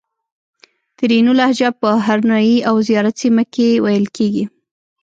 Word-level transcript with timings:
ترینو 0.97 1.31
لهجه 1.39 1.69
په 1.81 1.89
هرنایي 2.07 2.57
او 2.69 2.75
زیارت 2.87 3.15
سیمه 3.21 3.43
کښې 3.53 3.69
ویل 3.85 4.05
کیږي 4.15 4.43